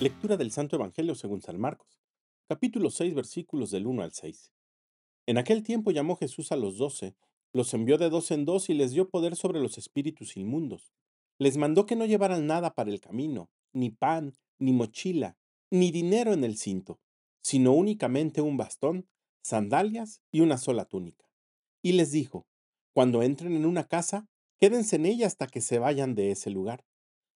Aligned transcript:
Lectura 0.00 0.36
del 0.36 0.52
Santo 0.52 0.76
Evangelio 0.76 1.16
según 1.16 1.42
San 1.42 1.58
Marcos, 1.58 2.00
capítulo 2.46 2.88
6, 2.88 3.16
versículos 3.16 3.72
del 3.72 3.88
1 3.88 4.02
al 4.02 4.12
6. 4.12 4.52
En 5.26 5.38
aquel 5.38 5.64
tiempo 5.64 5.90
llamó 5.90 6.14
Jesús 6.14 6.52
a 6.52 6.56
los 6.56 6.78
doce, 6.78 7.16
los 7.52 7.74
envió 7.74 7.98
de 7.98 8.08
dos 8.08 8.30
en 8.30 8.44
dos 8.44 8.70
y 8.70 8.74
les 8.74 8.92
dio 8.92 9.10
poder 9.10 9.34
sobre 9.34 9.58
los 9.58 9.76
espíritus 9.76 10.36
inmundos. 10.36 10.92
Les 11.36 11.56
mandó 11.56 11.84
que 11.84 11.96
no 11.96 12.06
llevaran 12.06 12.46
nada 12.46 12.76
para 12.76 12.90
el 12.90 13.00
camino, 13.00 13.50
ni 13.72 13.90
pan, 13.90 14.36
ni 14.60 14.72
mochila, 14.72 15.36
ni 15.68 15.90
dinero 15.90 16.32
en 16.32 16.44
el 16.44 16.56
cinto, 16.56 17.00
sino 17.40 17.72
únicamente 17.72 18.40
un 18.40 18.56
bastón, 18.56 19.08
sandalias 19.42 20.22
y 20.30 20.42
una 20.42 20.58
sola 20.58 20.84
túnica. 20.84 21.28
Y 21.82 21.94
les 21.94 22.12
dijo, 22.12 22.46
cuando 22.92 23.24
entren 23.24 23.56
en 23.56 23.66
una 23.66 23.88
casa, 23.88 24.28
quédense 24.60 24.94
en 24.94 25.06
ella 25.06 25.26
hasta 25.26 25.48
que 25.48 25.60
se 25.60 25.80
vayan 25.80 26.14
de 26.14 26.30
ese 26.30 26.50
lugar. 26.50 26.84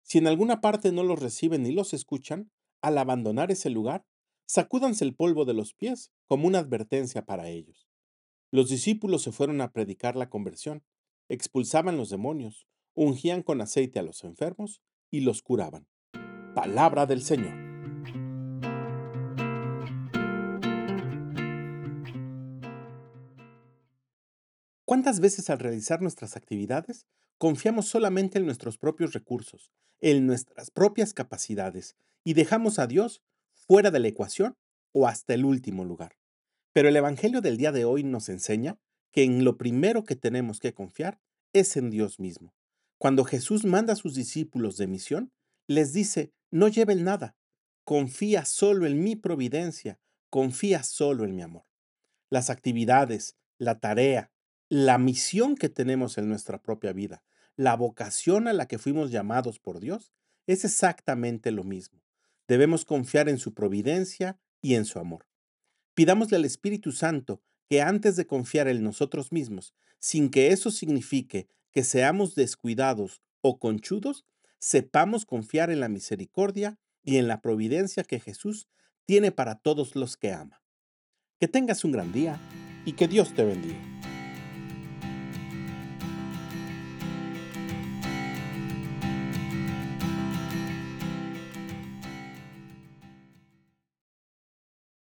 Si 0.02 0.18
en 0.18 0.26
alguna 0.26 0.60
parte 0.60 0.92
no 0.92 1.04
los 1.04 1.18
reciben 1.20 1.62
ni 1.62 1.72
los 1.72 1.94
escuchan, 1.94 2.50
al 2.82 2.98
abandonar 2.98 3.50
ese 3.50 3.70
lugar, 3.70 4.04
sacúdanse 4.45 5.04
el 5.04 5.14
polvo 5.14 5.45
de 5.45 5.54
los 5.54 5.72
pies 5.72 6.12
como 6.27 6.48
una 6.48 6.59
advertencia 6.59 7.24
para 7.24 7.48
ellos. 7.48 7.88
Los 8.50 8.68
discípulos 8.68 9.22
se 9.22 9.32
fueron 9.32 9.60
a 9.60 9.72
predicar 9.72 10.16
la 10.16 10.28
conversión, 10.28 10.84
expulsaban 11.28 11.96
los 11.96 12.10
demonios, 12.10 12.66
ungían 12.95 13.42
con 13.42 13.60
aceite 13.62 13.98
a 13.98 14.02
los 14.02 14.24
enfermos 14.24 14.82
y 15.10 15.20
los 15.20 15.42
curaban. 15.42 15.86
Palabra 16.55 17.06
del 17.06 17.22
Señor. 17.22 17.55
¿Cuántas 24.84 25.20
veces 25.20 25.48
al 25.48 25.58
realizar 25.58 26.02
nuestras 26.02 26.36
actividades 26.36 27.06
confiamos 27.42 27.88
solamente 27.88 28.38
en 28.38 28.46
nuestros 28.46 28.78
propios 28.78 29.14
recursos, 29.14 29.73
en 30.00 30.28
nuestras 30.28 30.70
propias 30.70 31.12
capacidades 31.12 31.97
y 32.22 32.34
dejamos 32.34 32.78
a 32.78 32.86
Dios 32.86 33.20
fuera 33.53 33.91
de 33.91 33.98
la 33.98 34.06
ecuación 34.06 34.56
o 34.92 35.08
hasta 35.08 35.34
el 35.34 35.44
último 35.44 35.84
lugar? 35.84 36.16
Pero 36.72 36.89
el 36.89 36.94
Evangelio 36.94 37.41
del 37.41 37.56
día 37.56 37.72
de 37.72 37.84
hoy 37.84 38.05
nos 38.05 38.28
enseña 38.28 38.78
que 39.11 39.25
en 39.25 39.42
lo 39.42 39.58
primero 39.58 40.05
que 40.05 40.14
tenemos 40.14 40.61
que 40.61 40.72
confiar 40.72 41.19
es 41.53 41.77
en 41.77 41.91
Dios 41.91 42.20
mismo. 42.20 42.55
Cuando 42.97 43.25
Jesús 43.25 43.64
manda 43.64 43.94
a 43.94 43.97
sus 43.97 44.14
discípulos 44.14 44.77
de 44.77 44.86
misión, 44.86 45.33
les 45.66 45.92
dice, 45.92 46.33
no 46.53 46.69
lleven 46.69 47.03
nada, 47.03 47.34
confía 47.83 48.44
solo 48.44 48.86
en 48.86 49.03
mi 49.03 49.16
providencia, 49.16 49.98
confía 50.31 50.84
solo 50.84 51.25
en 51.25 51.34
mi 51.34 51.42
amor. 51.42 51.66
Las 52.31 52.50
actividades, 52.50 53.34
la 53.59 53.81
tarea, 53.81 54.31
la 54.69 54.97
misión 54.97 55.56
que 55.56 55.69
tenemos 55.69 56.19
en 56.19 56.28
nuestra 56.28 56.62
propia 56.62 56.92
vida, 56.92 57.25
la 57.56 57.77
vocación 57.77 58.48
a 58.48 58.53
la 58.53 58.67
que 58.67 58.78
fuimos 58.78 59.11
llamados 59.11 59.58
por 59.58 59.81
Dios, 59.81 60.12
es 60.47 60.64
exactamente 60.64 61.50
lo 61.50 61.64
mismo. 61.64 62.03
Debemos 62.48 62.84
confiar 62.84 63.28
en 63.28 63.39
su 63.39 63.55
providencia 63.55 64.39
y 64.61 64.75
en 64.75 64.84
su 64.84 64.98
amor. 64.98 65.27
Pidámosle 65.94 66.36
al 66.36 66.44
Espíritu 66.44 66.92
Santo 66.92 67.42
que 67.69 67.83
antes 67.83 68.17
de 68.17 68.27
confiar 68.27 68.69
en 68.69 68.83
nosotros 68.83 69.33
mismos, 69.33 69.75
sin 69.98 70.31
que 70.31 70.48
eso 70.48 70.70
signifique 70.70 71.48
que 71.70 71.84
seamos 71.84 72.34
descuidados 72.34 73.22
o 73.41 73.59
conchudos, 73.59 74.25
sepamos 74.59 75.27
confiar 75.27 75.70
en 75.70 75.81
la 75.81 75.89
misericordia 75.89 76.78
y 77.03 77.16
en 77.16 77.28
la 77.28 77.41
providencia 77.41 78.05
que 78.05 78.20
Jesús 78.20 78.69
tiene 79.06 79.33
para 79.33 79.56
todos 79.56 79.97
los 79.97 80.16
que 80.16 80.33
ama. 80.33 80.62
Que 81.39 81.48
tengas 81.48 81.84
un 81.84 81.92
gran 81.92 82.12
día 82.12 82.39
y 82.84 82.92
que 82.92 83.09
Dios 83.09 83.34
te 83.34 83.44
bendiga. 83.44 83.91